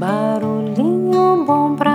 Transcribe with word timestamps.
Barulhinho 0.00 1.44
bom 1.44 1.76
pra 1.76 1.89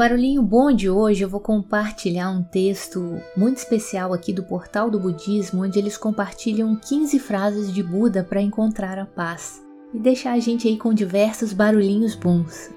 Barulhinho 0.00 0.42
Bom 0.42 0.72
de 0.72 0.88
hoje 0.88 1.22
eu 1.22 1.28
vou 1.28 1.40
compartilhar 1.40 2.30
um 2.30 2.42
texto 2.42 3.20
muito 3.36 3.58
especial 3.58 4.14
aqui 4.14 4.32
do 4.32 4.42
Portal 4.42 4.90
do 4.90 4.98
Budismo, 4.98 5.62
onde 5.62 5.78
eles 5.78 5.98
compartilham 5.98 6.74
15 6.74 7.18
frases 7.18 7.70
de 7.70 7.82
Buda 7.82 8.24
para 8.24 8.40
encontrar 8.40 8.98
a 8.98 9.04
paz 9.04 9.62
e 9.92 9.98
deixar 9.98 10.32
a 10.32 10.38
gente 10.38 10.66
aí 10.66 10.78
com 10.78 10.94
diversos 10.94 11.52
barulhinhos 11.52 12.14
bons. 12.14 12.70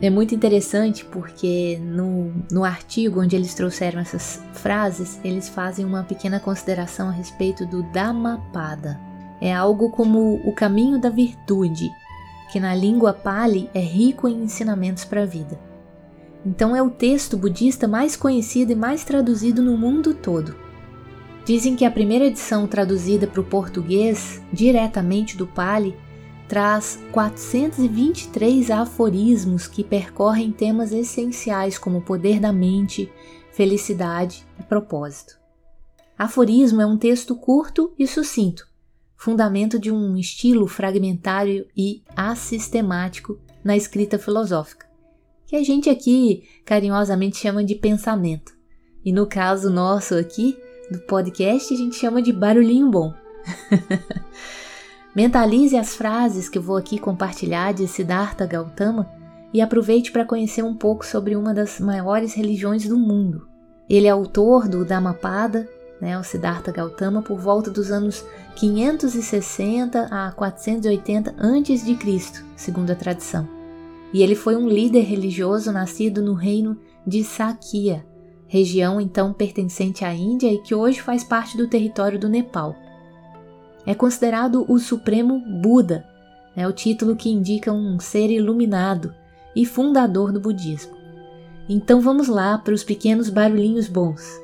É 0.00 0.08
muito 0.08 0.32
interessante 0.32 1.04
porque 1.04 1.76
no, 1.82 2.32
no 2.52 2.62
artigo 2.62 3.20
onde 3.20 3.34
eles 3.34 3.52
trouxeram 3.52 3.98
essas 3.98 4.40
frases, 4.52 5.18
eles 5.24 5.48
fazem 5.48 5.84
uma 5.84 6.04
pequena 6.04 6.38
consideração 6.38 7.08
a 7.08 7.12
respeito 7.12 7.66
do 7.66 7.82
Dhammapada. 7.90 9.00
É 9.40 9.52
algo 9.52 9.90
como 9.90 10.36
o 10.48 10.54
caminho 10.54 11.00
da 11.00 11.10
virtude, 11.10 11.90
que 12.52 12.60
na 12.60 12.76
língua 12.76 13.12
Pali 13.12 13.68
é 13.74 13.80
rico 13.80 14.28
em 14.28 14.44
ensinamentos 14.44 15.04
para 15.04 15.24
a 15.24 15.26
vida. 15.26 15.73
Então 16.46 16.76
é 16.76 16.82
o 16.82 16.90
texto 16.90 17.36
budista 17.38 17.88
mais 17.88 18.16
conhecido 18.16 18.72
e 18.72 18.76
mais 18.76 19.02
traduzido 19.02 19.62
no 19.62 19.78
mundo 19.78 20.12
todo. 20.12 20.54
Dizem 21.44 21.74
que 21.74 21.84
a 21.84 21.90
primeira 21.90 22.26
edição 22.26 22.66
traduzida 22.66 23.26
para 23.26 23.40
o 23.40 23.44
português, 23.44 24.42
diretamente 24.52 25.36
do 25.36 25.46
Pali, 25.46 25.96
traz 26.48 26.98
423 27.12 28.70
aforismos 28.70 29.66
que 29.66 29.82
percorrem 29.82 30.52
temas 30.52 30.92
essenciais 30.92 31.78
como 31.78 31.98
o 31.98 32.02
poder 32.02 32.38
da 32.38 32.52
mente, 32.52 33.10
felicidade 33.52 34.46
e 34.58 34.62
propósito. 34.62 35.38
Aforismo 36.18 36.80
é 36.80 36.86
um 36.86 36.96
texto 36.96 37.34
curto 37.34 37.92
e 37.98 38.06
sucinto, 38.06 38.66
fundamento 39.16 39.78
de 39.78 39.90
um 39.90 40.16
estilo 40.16 40.66
fragmentário 40.66 41.66
e 41.76 42.02
assistemático 42.14 43.38
na 43.64 43.76
escrita 43.76 44.18
filosófica 44.18 44.93
que 45.54 45.58
a 45.58 45.62
gente 45.62 45.88
aqui 45.88 46.42
carinhosamente 46.64 47.36
chama 47.36 47.62
de 47.62 47.76
pensamento. 47.76 48.52
E 49.04 49.12
no 49.12 49.24
caso 49.24 49.70
nosso 49.70 50.16
aqui, 50.16 50.58
do 50.90 50.98
podcast, 50.98 51.72
a 51.72 51.76
gente 51.76 51.94
chama 51.94 52.20
de 52.20 52.32
barulhinho 52.32 52.90
bom. 52.90 53.14
Mentalize 55.14 55.76
as 55.76 55.94
frases 55.94 56.48
que 56.48 56.58
eu 56.58 56.62
vou 56.62 56.76
aqui 56.76 56.98
compartilhar 56.98 57.72
de 57.72 57.86
Siddhartha 57.86 58.44
Gautama 58.46 59.08
e 59.52 59.60
aproveite 59.60 60.10
para 60.10 60.24
conhecer 60.24 60.64
um 60.64 60.74
pouco 60.74 61.06
sobre 61.06 61.36
uma 61.36 61.54
das 61.54 61.78
maiores 61.78 62.34
religiões 62.34 62.88
do 62.88 62.98
mundo. 62.98 63.46
Ele 63.88 64.08
é 64.08 64.10
autor 64.10 64.66
do 64.66 64.84
Dhammapada, 64.84 65.68
né, 66.00 66.18
o 66.18 66.24
Siddhartha 66.24 66.72
Gautama, 66.72 67.22
por 67.22 67.38
volta 67.38 67.70
dos 67.70 67.92
anos 67.92 68.24
560 68.56 70.08
a 70.10 70.32
480 70.32 71.30
a.C., 71.30 72.44
segundo 72.56 72.90
a 72.90 72.96
tradição 72.96 73.53
e 74.14 74.22
ele 74.22 74.36
foi 74.36 74.54
um 74.54 74.68
líder 74.68 75.00
religioso 75.00 75.72
nascido 75.72 76.22
no 76.22 76.34
reino 76.34 76.78
de 77.04 77.24
Sakya, 77.24 78.06
região 78.46 79.00
então 79.00 79.32
pertencente 79.32 80.04
à 80.04 80.14
Índia 80.14 80.52
e 80.52 80.62
que 80.62 80.72
hoje 80.72 81.02
faz 81.02 81.24
parte 81.24 81.56
do 81.56 81.66
território 81.68 82.16
do 82.16 82.28
Nepal. 82.28 82.76
É 83.84 83.92
considerado 83.92 84.64
o 84.68 84.78
Supremo 84.78 85.40
Buda, 85.60 86.06
é 86.54 86.64
o 86.64 86.72
título 86.72 87.16
que 87.16 87.28
indica 87.28 87.72
um 87.72 87.98
ser 87.98 88.30
iluminado 88.30 89.12
e 89.54 89.66
fundador 89.66 90.30
do 90.30 90.38
budismo. 90.38 90.96
Então 91.68 92.00
vamos 92.00 92.28
lá 92.28 92.56
para 92.56 92.72
os 92.72 92.84
pequenos 92.84 93.28
barulhinhos 93.28 93.88
bons. 93.88 94.43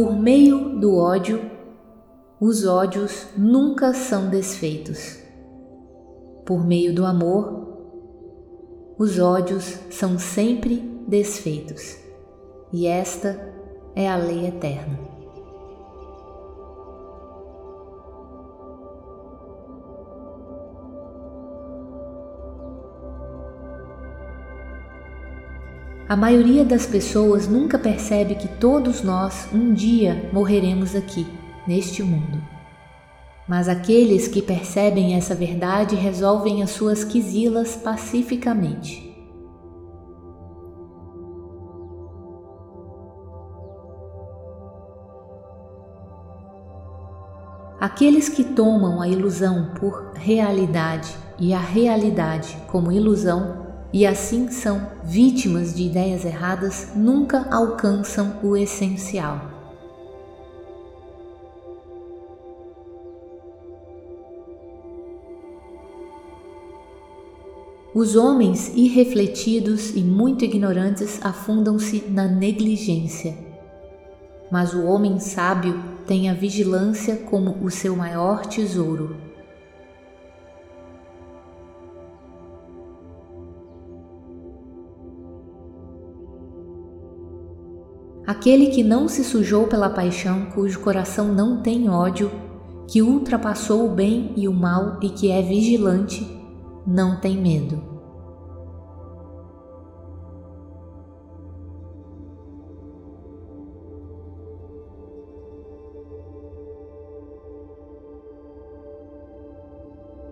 Por 0.00 0.18
meio 0.18 0.80
do 0.80 0.96
ódio, 0.96 1.42
os 2.40 2.64
ódios 2.66 3.26
nunca 3.36 3.92
são 3.92 4.30
desfeitos. 4.30 5.18
Por 6.46 6.66
meio 6.66 6.94
do 6.94 7.04
amor, 7.04 8.96
os 8.98 9.18
ódios 9.18 9.78
são 9.90 10.18
sempre 10.18 10.76
desfeitos. 11.06 11.98
E 12.72 12.86
esta 12.86 13.52
é 13.94 14.08
a 14.08 14.16
lei 14.16 14.46
eterna. 14.46 15.09
A 26.10 26.16
maioria 26.16 26.64
das 26.64 26.86
pessoas 26.86 27.46
nunca 27.46 27.78
percebe 27.78 28.34
que 28.34 28.48
todos 28.48 29.00
nós 29.00 29.48
um 29.52 29.72
dia 29.72 30.28
morreremos 30.32 30.96
aqui, 30.96 31.24
neste 31.68 32.02
mundo. 32.02 32.42
Mas 33.46 33.68
aqueles 33.68 34.26
que 34.26 34.42
percebem 34.42 35.14
essa 35.14 35.36
verdade 35.36 35.94
resolvem 35.94 36.64
as 36.64 36.70
suas 36.70 37.04
quisilas 37.04 37.76
pacificamente. 37.76 39.08
Aqueles 47.78 48.28
que 48.28 48.42
tomam 48.42 49.00
a 49.00 49.06
ilusão 49.06 49.74
por 49.78 50.10
realidade 50.16 51.16
e 51.38 51.54
a 51.54 51.60
realidade 51.60 52.58
como 52.66 52.90
ilusão 52.90 53.69
e 53.92 54.06
assim 54.06 54.48
são 54.50 54.86
vítimas 55.04 55.74
de 55.74 55.84
ideias 55.84 56.24
erradas, 56.24 56.88
nunca 56.94 57.46
alcançam 57.50 58.38
o 58.42 58.56
essencial. 58.56 59.50
Os 67.92 68.14
homens 68.14 68.70
irrefletidos 68.76 69.96
e 69.96 70.00
muito 70.00 70.44
ignorantes 70.44 71.18
afundam-se 71.24 72.04
na 72.08 72.28
negligência, 72.28 73.36
mas 74.48 74.72
o 74.72 74.84
homem 74.84 75.18
sábio 75.18 75.82
tem 76.06 76.30
a 76.30 76.34
vigilância 76.34 77.16
como 77.16 77.58
o 77.64 77.68
seu 77.68 77.96
maior 77.96 78.46
tesouro. 78.46 79.29
Aquele 88.30 88.68
que 88.68 88.84
não 88.84 89.08
se 89.08 89.24
sujou 89.24 89.66
pela 89.66 89.90
paixão, 89.90 90.46
cujo 90.54 90.78
coração 90.78 91.34
não 91.34 91.60
tem 91.60 91.90
ódio, 91.90 92.30
que 92.86 93.02
ultrapassou 93.02 93.84
o 93.84 93.92
bem 93.92 94.32
e 94.36 94.46
o 94.46 94.52
mal 94.52 95.00
e 95.02 95.08
que 95.08 95.32
é 95.32 95.42
vigilante, 95.42 96.24
não 96.86 97.18
tem 97.18 97.36
medo. 97.36 97.82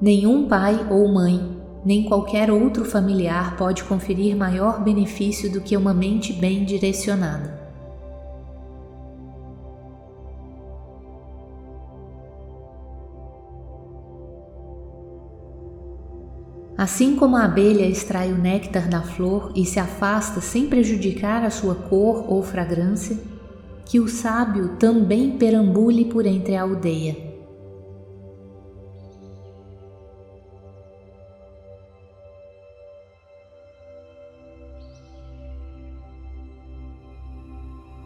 Nenhum 0.00 0.46
pai 0.46 0.86
ou 0.88 1.08
mãe, 1.08 1.60
nem 1.84 2.04
qualquer 2.04 2.52
outro 2.52 2.84
familiar 2.84 3.56
pode 3.56 3.82
conferir 3.82 4.36
maior 4.36 4.80
benefício 4.80 5.50
do 5.50 5.60
que 5.60 5.76
uma 5.76 5.92
mente 5.92 6.32
bem 6.32 6.64
direcionada. 6.64 7.59
Assim 16.80 17.14
como 17.14 17.36
a 17.36 17.44
abelha 17.44 17.86
extrai 17.86 18.32
o 18.32 18.38
néctar 18.38 18.88
da 18.88 19.02
flor 19.02 19.52
e 19.54 19.66
se 19.66 19.78
afasta 19.78 20.40
sem 20.40 20.66
prejudicar 20.66 21.44
a 21.44 21.50
sua 21.50 21.74
cor 21.74 22.24
ou 22.26 22.42
fragrância, 22.42 23.18
que 23.84 24.00
o 24.00 24.08
sábio 24.08 24.78
também 24.78 25.36
perambule 25.36 26.06
por 26.06 26.24
entre 26.24 26.56
a 26.56 26.62
aldeia. 26.62 27.18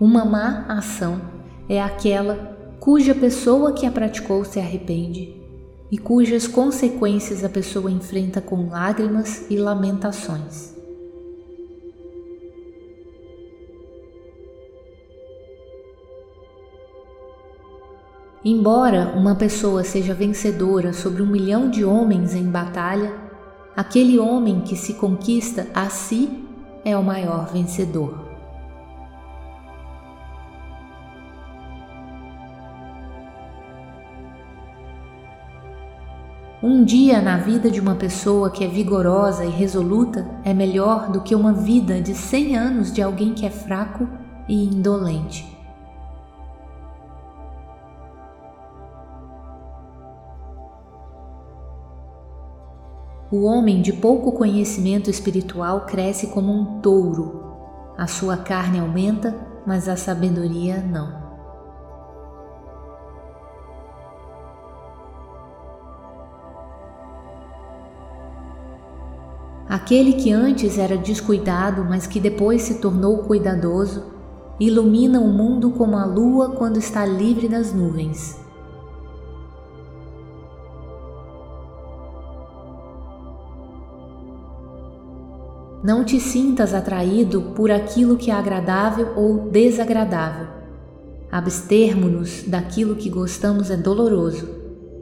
Uma 0.00 0.24
má 0.24 0.64
ação 0.66 1.20
é 1.68 1.80
aquela 1.80 2.74
cuja 2.80 3.14
pessoa 3.14 3.72
que 3.72 3.86
a 3.86 3.92
praticou 3.92 4.44
se 4.44 4.58
arrepende 4.58 5.43
e 5.94 5.98
cujas 5.98 6.48
consequências 6.48 7.44
a 7.44 7.48
pessoa 7.48 7.88
enfrenta 7.88 8.40
com 8.40 8.68
lágrimas 8.68 9.48
e 9.48 9.56
lamentações. 9.56 10.74
Embora 18.44 19.14
uma 19.14 19.36
pessoa 19.36 19.84
seja 19.84 20.12
vencedora 20.12 20.92
sobre 20.92 21.22
um 21.22 21.28
milhão 21.28 21.70
de 21.70 21.84
homens 21.84 22.34
em 22.34 22.50
batalha, 22.50 23.14
aquele 23.76 24.18
homem 24.18 24.62
que 24.62 24.74
se 24.74 24.94
conquista 24.94 25.68
a 25.72 25.88
si 25.90 26.28
é 26.84 26.96
o 26.96 27.04
maior 27.04 27.52
vencedor. 27.52 28.23
Um 36.66 36.82
dia 36.82 37.20
na 37.20 37.36
vida 37.36 37.70
de 37.70 37.78
uma 37.78 37.94
pessoa 37.94 38.50
que 38.50 38.64
é 38.64 38.66
vigorosa 38.66 39.44
e 39.44 39.50
resoluta 39.50 40.26
é 40.42 40.54
melhor 40.54 41.12
do 41.12 41.20
que 41.20 41.34
uma 41.34 41.52
vida 41.52 42.00
de 42.00 42.14
100 42.14 42.56
anos 42.56 42.90
de 42.90 43.02
alguém 43.02 43.34
que 43.34 43.44
é 43.44 43.50
fraco 43.50 44.08
e 44.48 44.64
indolente. 44.64 45.46
O 53.30 53.42
homem 53.44 53.82
de 53.82 53.92
pouco 53.92 54.32
conhecimento 54.32 55.10
espiritual 55.10 55.82
cresce 55.84 56.28
como 56.28 56.50
um 56.50 56.80
touro. 56.80 57.42
A 57.98 58.06
sua 58.06 58.38
carne 58.38 58.78
aumenta, 58.78 59.36
mas 59.66 59.86
a 59.86 59.96
sabedoria 59.98 60.78
não. 60.80 61.23
Aquele 69.68 70.12
que 70.14 70.30
antes 70.30 70.78
era 70.78 70.96
descuidado, 70.96 71.84
mas 71.84 72.06
que 72.06 72.20
depois 72.20 72.62
se 72.62 72.74
tornou 72.74 73.18
cuidadoso, 73.18 74.04
ilumina 74.60 75.20
o 75.20 75.28
mundo 75.28 75.70
como 75.70 75.96
a 75.96 76.04
lua 76.04 76.50
quando 76.50 76.78
está 76.78 77.04
livre 77.06 77.48
das 77.48 77.72
nuvens. 77.72 78.38
Não 85.82 86.02
te 86.02 86.18
sintas 86.18 86.72
atraído 86.72 87.52
por 87.54 87.70
aquilo 87.70 88.16
que 88.16 88.30
é 88.30 88.34
agradável 88.34 89.12
ou 89.16 89.50
desagradável. 89.50 90.46
Abstermo-nos 91.30 92.44
daquilo 92.44 92.96
que 92.96 93.10
gostamos 93.10 93.70
é 93.70 93.76
doloroso, 93.76 94.48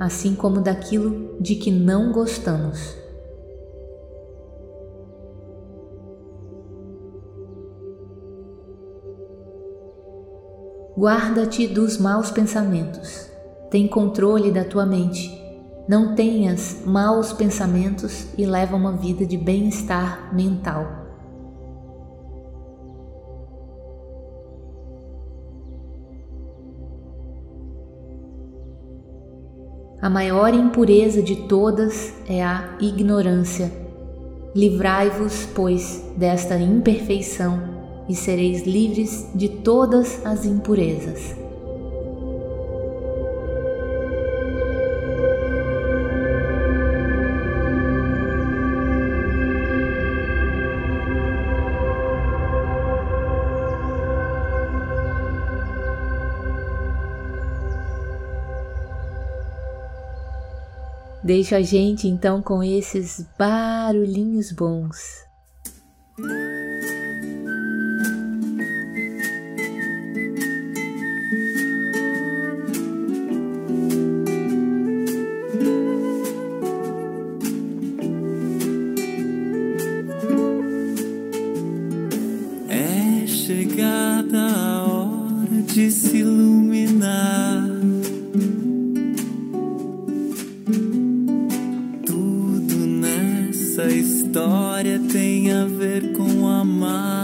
assim 0.00 0.34
como 0.34 0.60
daquilo 0.60 1.36
de 1.40 1.54
que 1.54 1.70
não 1.70 2.10
gostamos. 2.10 3.03
Guarda-te 10.96 11.66
dos 11.66 11.98
maus 11.98 12.30
pensamentos. 12.30 13.28
Tem 13.68 13.88
controle 13.88 14.52
da 14.52 14.62
tua 14.62 14.86
mente. 14.86 15.28
Não 15.88 16.14
tenhas 16.14 16.82
maus 16.86 17.32
pensamentos 17.32 18.28
e 18.38 18.46
leva 18.46 18.76
uma 18.76 18.92
vida 18.92 19.26
de 19.26 19.36
bem-estar 19.36 20.32
mental. 20.32 20.86
A 30.00 30.08
maior 30.08 30.54
impureza 30.54 31.20
de 31.20 31.34
todas 31.48 32.14
é 32.28 32.44
a 32.44 32.76
ignorância. 32.80 33.72
Livrai-vos, 34.54 35.44
pois, 35.56 36.04
desta 36.16 36.56
imperfeição 36.56 37.73
e 38.08 38.14
sereis 38.14 38.62
livres 38.62 39.26
de 39.34 39.48
todas 39.48 40.24
as 40.24 40.44
impurezas. 40.44 41.44
Deixa 61.24 61.56
a 61.56 61.62
gente 61.62 62.06
então 62.06 62.42
com 62.42 62.62
esses 62.62 63.26
barulhinhos 63.38 64.52
bons. 64.52 65.24
chegada 83.46 84.38
a 84.38 84.86
hora 84.86 85.62
de 85.66 85.90
se 85.90 86.16
iluminar. 86.16 87.68
Tudo 92.06 92.74
nessa 92.86 93.84
história 93.84 94.98
tem 95.12 95.52
a 95.52 95.66
ver 95.66 96.12
com 96.12 96.48
amar. 96.48 97.23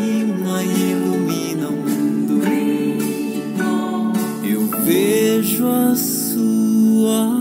我。 7.11 7.40